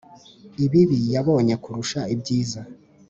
ibibi 0.65 0.99
yabonye 1.13 1.55
kurusha 1.63 1.99
ibyiza. 2.13 2.61